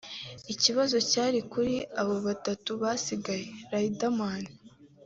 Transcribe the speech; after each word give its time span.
Ikibazo 0.53 0.97
cyari 1.11 1.39
kuri 1.51 1.75
abo 2.01 2.15
batatu 2.27 2.69
basigaye 2.81 3.45
Riderman 3.71 4.45